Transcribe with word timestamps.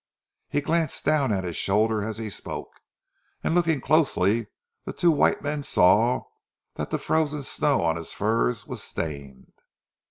He 0.49 0.61
glanced 0.61 1.05
down 1.05 1.31
at 1.31 1.43
his 1.43 1.55
shoulder 1.55 2.01
as 2.01 2.17
he 2.17 2.31
spoke, 2.31 2.71
and 3.43 3.53
looking 3.53 3.79
closely 3.79 4.47
the 4.83 4.93
two 4.93 5.11
white 5.11 5.43
men 5.43 5.61
saw 5.61 6.23
that 6.73 6.89
the 6.89 6.97
frozen 6.97 7.43
snow 7.43 7.83
on 7.83 7.97
his 7.97 8.11
furs 8.11 8.65
was 8.65 8.81
stained. 8.81 9.53